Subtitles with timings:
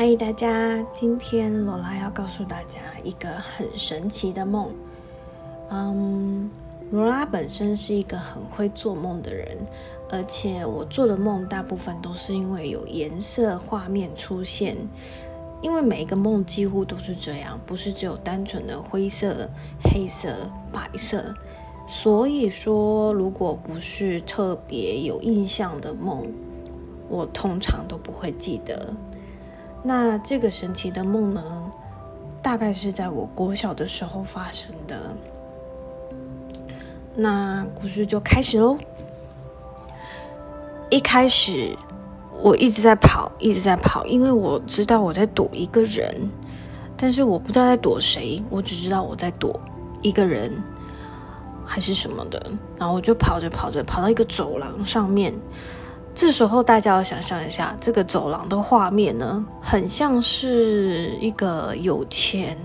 [0.00, 0.80] 嗨，大家！
[0.94, 4.72] 今天罗拉要告诉大家一个很神奇的梦。
[5.70, 6.48] 嗯，
[6.92, 9.58] 罗拉本身是一个很会做梦的人，
[10.08, 14.76] 而且我做的梦大部分都是因为有颜色画面出现。
[15.62, 19.50] 因为每一个梦几乎都是这样，不是只有单纯的灰色、
[19.82, 21.34] 黑色、白色。
[21.88, 26.32] 所以说，如果不是特别有印象的梦，
[27.08, 28.94] 我通常都不会记得。
[29.88, 31.42] 那这个神奇的梦呢，
[32.42, 35.16] 大概是在我国小的时候发生的。
[37.14, 38.76] 那故事就开始喽。
[40.90, 41.74] 一开始
[42.42, 46.30] 我一直在跑，一直在跑，因为我知道我在躲一个人，
[46.94, 49.58] 但是我不知道在躲谁，我只知道我在躲
[50.02, 50.52] 一个人
[51.64, 52.50] 还是什么的。
[52.76, 55.32] 然后我就跑着跑着，跑到一个走廊上面。
[56.20, 62.58] 这时候，大家要想象一下，这个走廊的画面呢，很像是一个有钱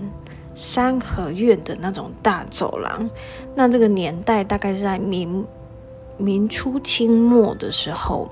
[0.56, 3.08] 三合院的那种大走廊。
[3.54, 5.46] 那这个年代大概是在明
[6.16, 8.28] 明初清末的时候。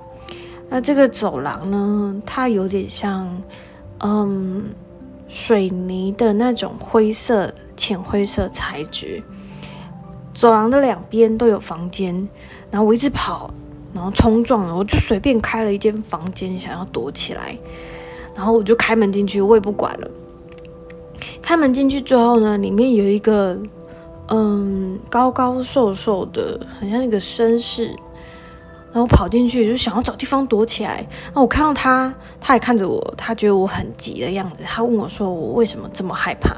[0.68, 3.40] 那这个走廊呢，它有点像
[4.00, 4.74] 嗯
[5.28, 9.22] 水泥的那种灰色、浅灰色材质。
[10.34, 12.28] 走廊的两边都有房间，
[12.72, 13.48] 然后我一直跑。
[13.94, 17.56] 然后冲撞了，我就随便开了一间房间，想要躲起来。
[18.34, 20.10] 然后我就开门进去，我也不管了。
[21.40, 23.58] 开门进去之后呢，里面有一个
[24.28, 27.94] 嗯高高瘦瘦的，很像一个绅士。
[28.94, 31.02] 然后跑进去就想要找地方躲起来。
[31.34, 34.62] 那我看到他，他也看着我，他觉得我很急的样子。
[34.64, 36.54] 他问我说：“我为什么这么害怕？”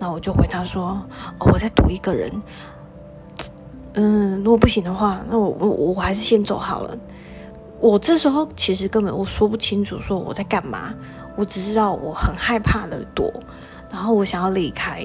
[0.00, 1.00] 那我就回他说
[1.38, 2.28] ：“哦，我在躲一个人。”
[4.00, 6.96] 嗯，如果不行的话，那我我我还是先走好了。
[7.80, 10.94] 我这时候其实根本我说不清楚说我在干嘛，
[11.34, 13.28] 我只知道我很害怕的躲，
[13.90, 15.02] 然后我想要离开。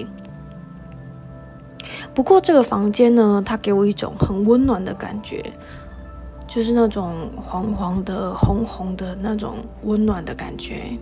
[2.14, 5.44] 不过这个房间呢，它给我一种很温暖的感觉，
[6.46, 9.56] 就是那种黄黄的、红红的那种
[9.86, 10.96] 温暖的感觉。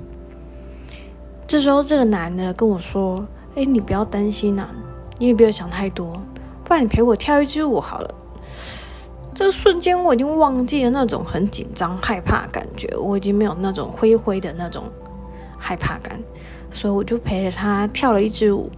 [1.46, 4.70] 这时候这个男的跟我说：“哎，你不要担心呐，
[5.18, 6.14] 你也不要想太多。”
[6.72, 8.16] 不然你陪我跳一支舞好了。
[9.36, 14.86] 这个瞬间我已经忘记了那种很紧张害怕感觉，我已经没有那种灰灰的那种
[15.58, 16.18] 害怕感，
[16.70, 18.72] 所以我就陪着他跳了一支舞。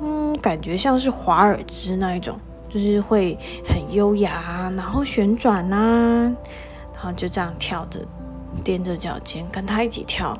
[0.00, 3.38] 嗯，感觉像是华尔兹那一种，就是会
[3.68, 6.34] 很优雅，然后旋转呐，
[6.94, 8.00] 然后就这样跳着，
[8.64, 10.34] 踮着脚尖跟他一起跳。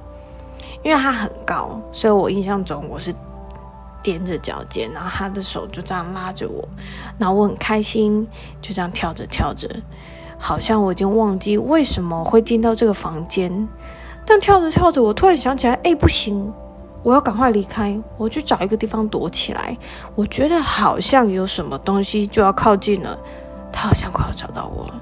[0.82, 3.14] 因为他很高，所以我印象中我是。
[4.02, 6.66] 踮着脚尖，然后他的手就这样拉着我，
[7.18, 8.26] 然后我很开心，
[8.60, 9.68] 就这样跳着跳着，
[10.38, 13.68] 好像我已经忘记为什么会进到这个房间。
[14.26, 16.52] 但跳着跳着，我突然想起来，哎，不行，
[17.02, 19.76] 我要赶快离开，我去找一个地方躲起来。
[20.14, 23.18] 我觉得好像有什么东西就要靠近了，
[23.72, 25.00] 他好像快要找到我了，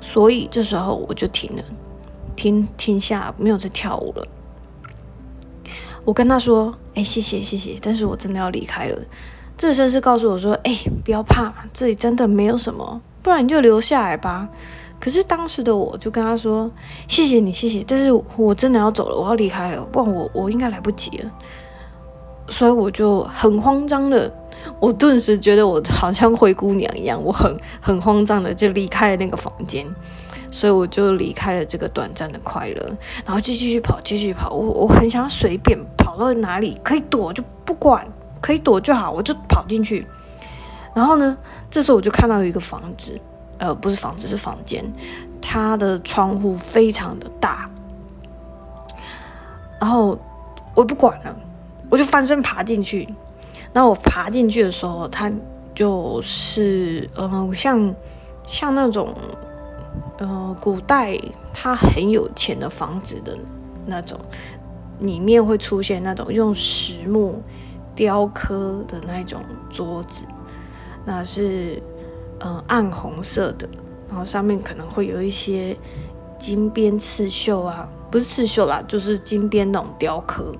[0.00, 1.62] 所以这时候我就停了，
[2.36, 4.26] 停停下，没有再跳舞了。
[6.04, 8.98] 我跟他说：“哎，谢谢谢谢，但是我真的要离开了。”
[9.56, 14.48] 这绅士告诉我说：“哎，不要怕，这里真的没有什么，不然你就留下来吧。”
[15.00, 16.70] 可是当时的我就跟他说
[17.06, 21.30] ：“谢谢你，谢谢，但是我真的要走了，我要离开了，不然我我应该来不及了。”
[22.50, 24.32] 所以我就很慌张的，
[24.80, 29.86] 我顿时觉得我好像灰姑娘一样，我很很慌张的就离开了那个房间。
[30.50, 34.50] 所以我就离开了这个短暂的快乐，然后继续跑，继续跑。
[34.50, 38.06] 我我很想随便跑到哪里可以躲就不管，
[38.40, 40.06] 可以躲就好，我就跑进去。
[40.94, 41.36] 然后呢，
[41.70, 43.20] 这时候我就看到一个房子，
[43.58, 44.84] 呃，不是房子是房间，
[45.40, 47.70] 它的窗户非常的大。
[49.80, 50.18] 然后
[50.74, 51.36] 我不管了，
[51.90, 53.06] 我就翻身爬进去。
[53.72, 55.30] 那我爬进去的时候，它
[55.74, 57.94] 就是嗯，像
[58.46, 59.14] 像那种。
[60.18, 61.16] 呃，古代
[61.54, 63.38] 他很有钱的房子的
[63.86, 64.18] 那种，
[64.98, 67.40] 里面会出现那种用实木
[67.94, 70.24] 雕刻的那种桌子，
[71.04, 71.80] 那是
[72.40, 73.68] 呃暗红色的，
[74.08, 75.76] 然后上面可能会有一些
[76.36, 80.52] 金边刺绣啊，不是刺绣啦，就是金边那种雕刻。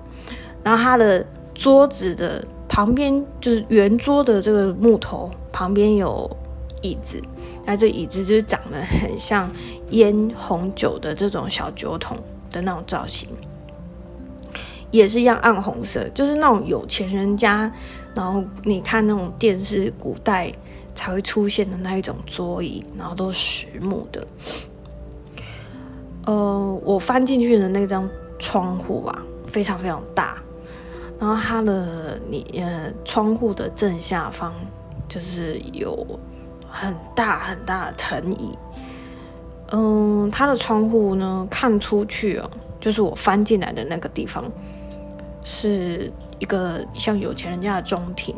[0.62, 6.30] 然后它的桌子的旁边就是圆桌的这个木头旁边有。
[6.80, 7.20] 椅子，
[7.68, 9.52] 那这椅子就是长得很像
[9.90, 12.16] 腌红酒的这种小酒桶
[12.50, 13.28] 的那种造型，
[14.90, 17.70] 也是一样暗红色，就是那种有钱人家，
[18.14, 20.50] 然后你看那种电视古代
[20.94, 24.26] 才会出现的那一种桌椅，然后都是实木的。
[26.24, 30.42] 呃，我翻进去的那张窗户啊，非常非常大。
[31.20, 34.54] 然后它的你呃窗户的正下方
[35.06, 36.18] 就是有
[36.70, 38.56] 很大很大的藤椅。
[39.70, 42.50] 嗯，它的窗户呢看出去哦，
[42.80, 44.44] 就是我翻进来的那个地方，
[45.44, 48.34] 是一个像有钱人家的中庭。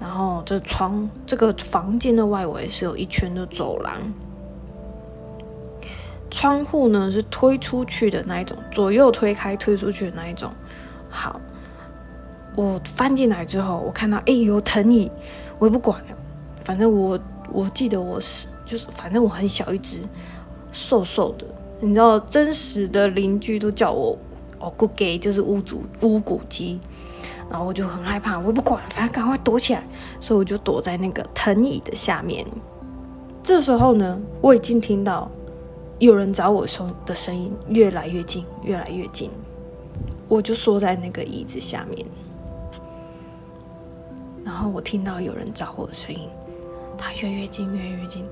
[0.00, 3.92] 然后这窗这个房间的外围是有一圈的走廊，
[6.30, 10.52] 窗户呢是推出去的那一种，左右推开推出去的那一种。
[11.10, 11.40] 好，
[12.54, 15.10] 我翻进来之后，我看到哎有藤椅，
[15.58, 16.16] 我也不管了，
[16.64, 17.18] 反正我
[17.52, 19.98] 我记得我是就是反正我很小一只，
[20.72, 21.46] 瘦瘦的，
[21.80, 24.18] 你知道真实的邻居都叫我
[24.58, 26.78] 哦古鸡就是乌祖乌骨鸡。
[27.50, 29.82] 然后我就很害怕，我不管，反正赶快躲起来，
[30.20, 32.46] 所以我就躲在那个藤椅的下面。
[33.42, 35.30] 这时候呢，我已经听到
[35.98, 39.30] 有人找我说的声音越来越近，越来越近，
[40.28, 42.06] 我就缩在那个椅子下面。
[44.44, 46.28] 然后我听到有人找我的声音，
[46.98, 48.26] 他越越近，越越近，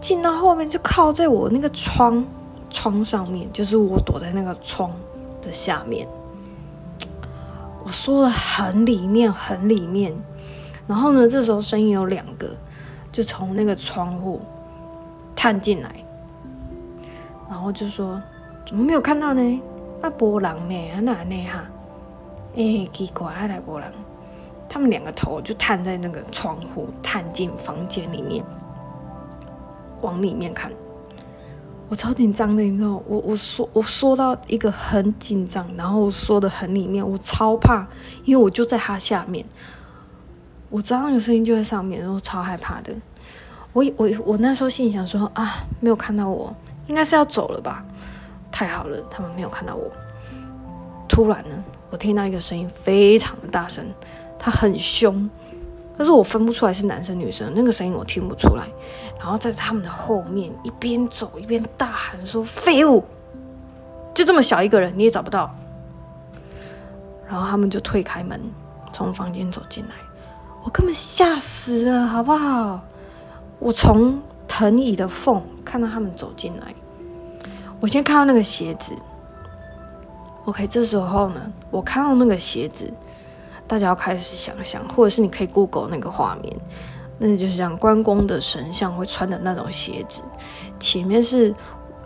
[0.00, 2.24] 近到后面就靠在我那个窗
[2.70, 4.90] 窗上面，就是我躲在那个窗
[5.42, 6.08] 的下面。
[7.84, 10.14] 我说的很里面，很里面。
[10.86, 12.48] 然后呢，这时候声音有两个，
[13.12, 14.40] 就从那个窗户
[15.36, 15.94] 探进来，
[17.48, 18.20] 然后就说
[18.66, 19.62] ：“怎么没有看到呢？
[20.02, 20.90] 啊，波浪呢？
[20.92, 21.46] 啊哪呢？
[21.46, 21.64] 哈？
[22.56, 23.88] 哎，奇怪，啊来波浪。”
[24.74, 28.44] 他们两个头就探在那个窗户，探进房间里面，
[30.02, 30.72] 往里面看。
[31.88, 37.86] 我超紧张的，你知道，我我说我说到一个很紧张，然后我说的很里面，我超怕，
[38.24, 39.46] 因为我就在他下面，
[40.70, 42.92] 我知道那个声音就在上面，然后超害怕的。
[43.72, 46.52] 我我我那时候心里想说啊，没有看到我，
[46.88, 47.84] 应该是要走了吧？
[48.50, 49.88] 太好了，他们没有看到我。
[51.08, 53.86] 突然呢，我听到一个声音非常的大声，
[54.44, 55.30] 他很凶。
[55.96, 58.68] 但是我分不出来是男生女生，那个声音我听不出来。
[59.18, 63.02] 然后在他们的后面一边走一边大喊说：“废物！
[64.12, 65.54] 就这么小一个人你也找不到。”
[67.26, 68.38] 然后他们就推开门，
[68.92, 69.94] 从房间走进来。
[70.62, 72.82] 我根本吓死了，好不好？
[73.60, 76.74] 我从藤椅的缝看到他们走进来。
[77.78, 78.92] 我先看到那个鞋子。
[80.44, 82.92] OK，这时候呢，我看到那个鞋子。
[83.66, 86.54] 大家要开始想象，或者是你可以 Google 那个画面，
[87.18, 90.20] 那就是像关公的神像会穿的那种鞋子，
[90.78, 91.54] 前面是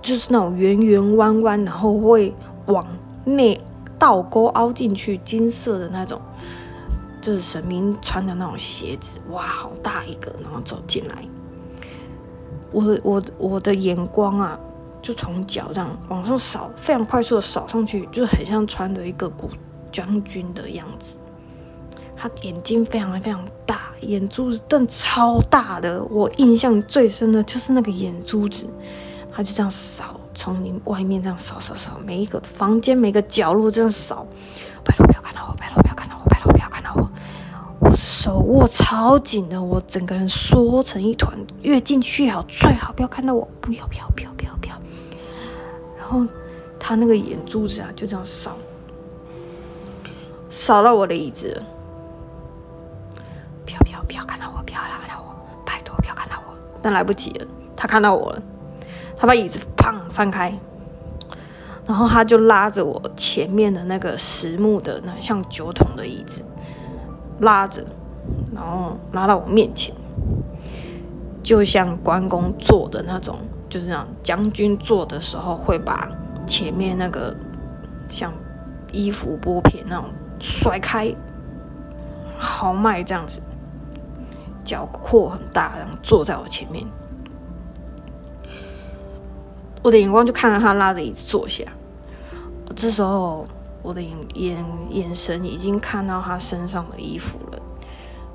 [0.00, 2.32] 就是那种圆圆弯弯，然后会
[2.66, 2.86] 往
[3.24, 3.60] 内
[3.98, 6.20] 倒钩凹进去，金色的那种，
[7.20, 9.18] 就是神明穿的那种鞋子。
[9.30, 11.24] 哇，好大一个，然后走进来，
[12.70, 14.58] 我我我的眼光啊，
[15.02, 19.50] 就从脚这样往上扫，非常快速的扫上去，就很像穿着一个古
[19.90, 21.16] 将军的样子。
[22.20, 26.02] 他眼睛非常非常大，眼珠子瞪超大的。
[26.04, 28.66] 我印象最深的就是那个眼珠子，
[29.32, 34.26] 他就这样扫，从你外面这样扫扫扫，每一个房间每个角落这样扫。
[34.84, 37.08] 拜托不要看到我，拜托不要看到我，拜托不要看到我。
[37.80, 44.74] 我手握超紧的，我整个人缩成一团，越进去越好，最好不要看到我，不要不要不要不要不要。
[45.96, 46.26] 然后
[46.80, 48.56] 他那个眼珠子啊，就这样扫，
[50.50, 51.62] 扫到我的椅子。
[54.08, 54.62] 不要看到我！
[54.64, 55.34] 不要看到我！
[55.64, 56.54] 拜托，不要看到我！
[56.82, 57.46] 但来不及了，
[57.76, 58.42] 他看到我了，
[59.16, 60.58] 他把椅子砰翻开，
[61.86, 66.44] 然后他就拉着我前面的那个实木的那像酒桶的椅子，
[67.40, 67.84] 拉着，
[68.54, 69.94] 然后拉到我面前，
[71.42, 73.38] 就像关公坐的那种，
[73.68, 76.08] 就是这样，将军坐的时候会把
[76.46, 77.36] 前面那个
[78.08, 78.32] 像
[78.90, 80.06] 衣服剥片那种
[80.40, 81.14] 甩开，
[82.38, 83.42] 豪迈这样子。
[84.68, 86.86] 脚阔很大，然后坐在我前面，
[89.82, 91.64] 我的眼光就看到他拉着椅子坐下。
[92.76, 93.46] 这时候，
[93.82, 97.62] 我的眼眼眼神已经看到他身上的衣服了。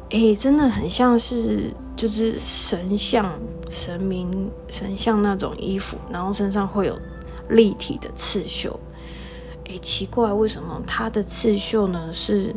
[0.09, 3.31] 哎，真的很像是就是神像、
[3.69, 6.97] 神明、神像那种衣服，然后身上会有
[7.49, 8.79] 立体的刺绣。
[9.69, 12.55] 哎，奇怪，为什么他的刺绣呢是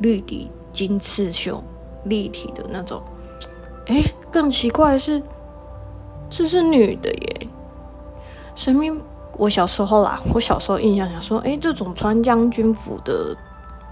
[0.00, 1.64] 绿底金刺绣？
[2.08, 3.02] 立体的那种，
[3.86, 5.22] 哎，更奇怪的是，
[6.30, 7.48] 这是女的耶！
[8.54, 9.00] 神明，
[9.36, 13.36] 我小时候啦，我小时候印象想说，哎，这种穿将军服的，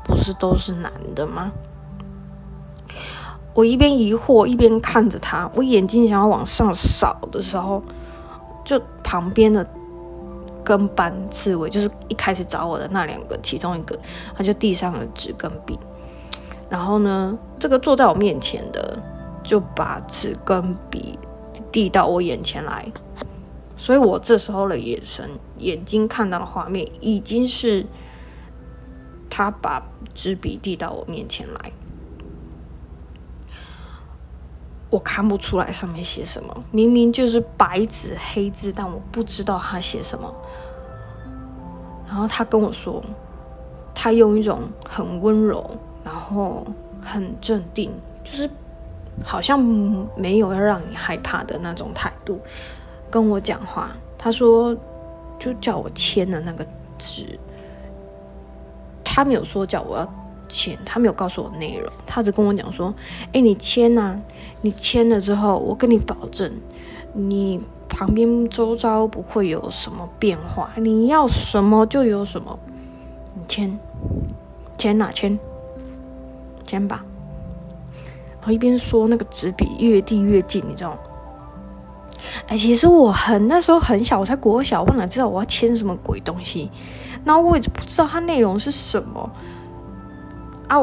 [0.05, 1.53] 不是都是男的吗？
[3.55, 7.83] 我一边疑惑一边看着他，我眼睛想要往上扫的时候，
[8.65, 9.67] 就旁边的
[10.63, 13.99] 跟班刺猬，就是一开始找我的那两个其中一个，
[14.37, 15.79] 他就递上了纸跟笔，
[16.69, 19.01] 然后呢，这个坐在我面前的
[19.43, 21.19] 就把纸跟笔
[21.71, 22.85] 递到我眼前来，
[23.77, 27.87] 所以我这时候的眼神、眼睛看到的画面已经是
[29.31, 29.83] 他把
[30.15, 31.73] 纸笔递到我面前来。
[34.89, 40.33] 我看不出来上面写什么，明明就是白纸黑字，但我不知道他写什么。
[42.07, 43.03] 然后他跟我说，
[43.93, 45.69] 他用一种很温柔，
[46.29, 46.67] 后
[47.03, 47.91] 很镇定，
[48.25, 48.51] 就是
[49.25, 49.59] 好像
[50.17, 52.41] 没有要让你害怕的那种态度
[53.11, 53.97] 跟我讲话。
[54.19, 54.77] 他说，
[55.39, 56.67] 就叫我签的那个
[56.99, 57.39] 纸，
[59.05, 60.15] 他没有说叫我要。
[60.49, 62.95] 签，他没有告诉我内容，他只跟我讲说
[63.35, 64.17] ：“哎，你签呐，
[64.61, 66.49] 你签了之后，我跟你保证，
[67.15, 72.57] 你旁边周遭不会有什么变化，你要什么就有什么，
[73.35, 73.77] 你签，
[74.79, 75.37] 签哪，签
[76.67, 77.01] 肩膀。”
[78.41, 80.99] 然后一边说，那个纸笔越递越近，你知道吗？
[82.49, 86.71] 哎，其实我很那时候很小，我才国小，我哪知道我要签什么鬼东西？
[87.25, 89.31] 那我也不知道它内容是什么。
[90.69, 90.79] 啊，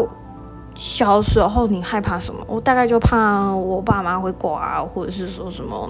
[0.76, 2.44] 小时候你害怕什么？
[2.48, 5.90] 我大概就怕我爸妈会挂，啊或者是说什么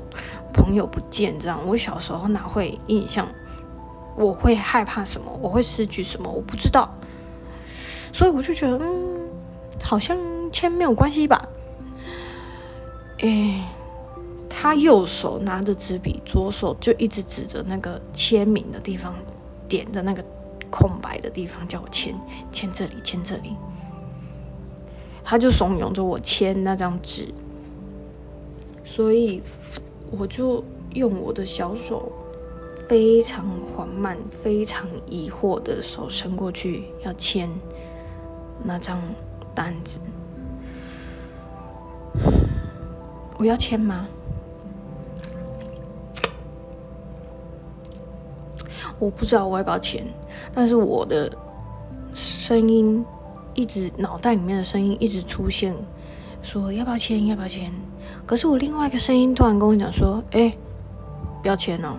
[0.53, 1.59] 朋友不见这样。
[1.65, 3.27] 我小时候哪会印象？
[4.15, 5.25] 我会害怕什么？
[5.41, 6.29] 我会失去什么？
[6.29, 6.87] 我不知道。
[8.11, 9.02] 所以我就觉得，嗯，
[9.83, 10.17] 好像
[10.51, 11.47] 签没有关系吧。
[13.19, 13.63] 哎，
[14.49, 19.13] 他右手拿着纸笔，左手就一直指着那个签名的地方，
[19.67, 20.25] 点着那个
[20.71, 22.15] 空白的地方，叫我签，
[22.51, 23.55] 签这里，签这里。
[25.23, 27.27] 他就怂恿着我签那张纸，
[28.83, 29.41] 所以
[30.11, 30.63] 我就
[30.93, 32.11] 用我的小手，
[32.89, 37.49] 非常缓慢、非常疑惑的手伸过去要签
[38.63, 38.99] 那张
[39.55, 39.99] 单子。
[43.37, 44.07] 我要签吗？
[48.99, 50.03] 我不知道我要不要签，
[50.53, 51.31] 但是我的
[52.13, 53.05] 声音。
[53.55, 55.75] 一直脑袋里面的声音一直出现，
[56.41, 57.69] 说要不要签，要不要签？
[58.25, 60.51] 可是我另外一个声音突然跟我讲说：“哎，
[61.43, 61.95] 不要签哦，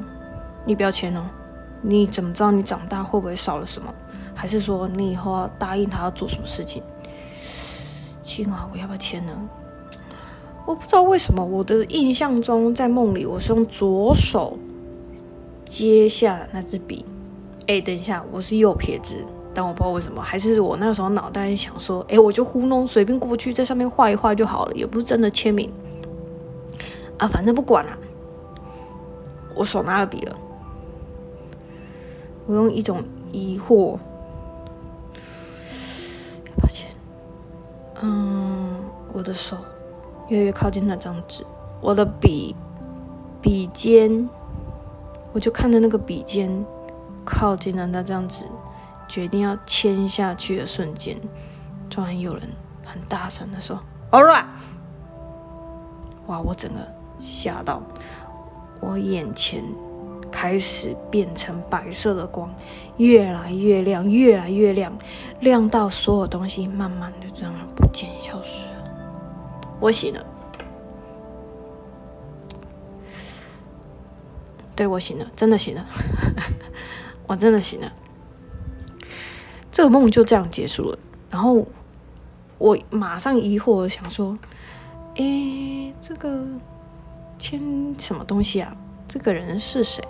[0.66, 1.24] 你不要签哦，
[1.80, 3.94] 你怎么知道你长大会不会少了什么？
[4.34, 6.82] 还是说你以后要答应他要做什么事情？”
[8.24, 9.32] 亲啊，我要不要签呢？
[10.66, 14.56] 我不知道为什么我的印象中在梦里我是用左手
[15.66, 17.04] 接下那支笔。
[17.66, 19.16] 哎，等一下，我是右撇子。
[19.56, 25.70] 但我不知道为什么，还是我那时候脑袋想说，哎，我就糊弄，随便过去在上面画一画就好了，也不是真的签名
[27.18, 27.96] 啊，反正不管了。
[29.54, 30.36] 我手拿了笔了，
[32.46, 33.96] 我用一种疑惑，
[38.06, 38.84] 嗯，
[39.14, 39.56] 我的手
[40.28, 41.42] 越来越靠近那张纸，
[41.80, 42.54] 我的笔
[43.40, 44.28] 笔尖，
[45.32, 46.64] 我就看着那个笔尖
[47.24, 48.44] 靠近了那张纸。
[49.06, 51.18] 决定要签下去的瞬间，
[51.90, 52.48] 突然有人
[52.84, 53.78] 很大声的说
[54.10, 54.46] ：“All right！”
[56.26, 56.40] 哇！
[56.40, 56.80] 我整个
[57.20, 57.82] 吓到，
[58.80, 59.62] 我眼前
[60.34, 62.52] 开始变成白色的光，
[62.96, 64.92] 越来越亮，越来越亮，
[65.38, 68.66] 亮到所有东西慢慢的这样不见消失。
[69.78, 70.26] 我醒了，
[74.74, 75.86] 对我醒了，真的醒了，
[77.28, 77.92] 我真的醒了。
[79.70, 80.98] 这个梦就这样结束了，
[81.30, 81.64] 然后
[82.58, 84.36] 我马上疑惑想说
[85.14, 86.44] ：“诶，这个
[87.38, 88.76] 签什么东西啊？
[89.06, 90.02] 这个人是谁？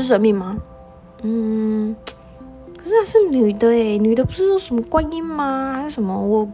[0.00, 0.56] 是神明吗？
[1.22, 1.94] 嗯，
[2.76, 5.72] 可是她是女的诶，女的不是说什么观音吗？
[5.74, 6.16] 还是什么？
[6.16, 6.48] 我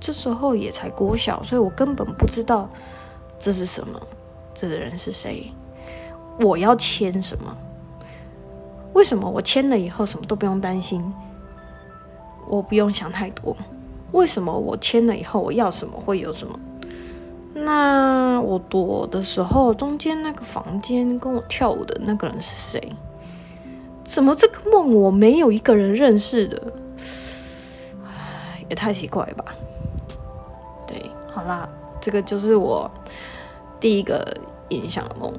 [0.00, 2.68] 这时候也才国小，所以我根本不知道
[3.38, 4.00] 这是什么，
[4.54, 5.52] 这个人是谁？
[6.40, 7.56] 我要签什么？”
[8.94, 11.02] 为什么我签了以后什么都不用担心？
[12.46, 13.56] 我不用想太多。
[14.12, 16.58] 为什么我签了以后我要什么会有什么？
[17.54, 22.92] 那我躲的时候，中间那个房间跟我跳舞的那个人是谁？
[24.04, 26.72] 怎么这个梦我没有一个人认识的？
[28.04, 29.44] 唉，也太奇怪吧。
[30.86, 31.68] 对，好啦，
[32.00, 32.90] 这个就是我
[33.78, 34.36] 第一个
[34.70, 35.32] 印象的梦。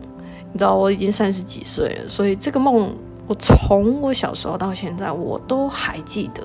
[0.51, 2.95] 你知道我已经三十几岁了，所以这个梦。
[3.25, 6.43] 我从我小时候到现在，我都还记得，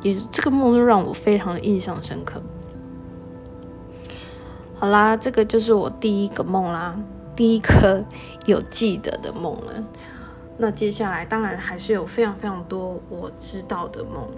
[0.00, 2.42] 也这个梦就让我非常的印象深刻。
[4.84, 6.94] 好啦，这个就是我第一个梦啦，
[7.34, 8.04] 第一个
[8.44, 9.82] 有记得的梦了。
[10.58, 14.28] 那接下来当然还是有非常非常多我知道的梦，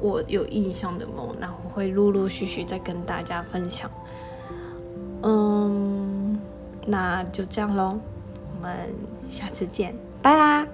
[0.00, 3.90] 我有印象的梦，那我会陆陆续续再跟大家分享。
[5.20, 6.40] 嗯，
[6.86, 8.00] 那就这样喽，
[8.56, 8.90] 我们
[9.28, 10.66] 下次见，拜啦。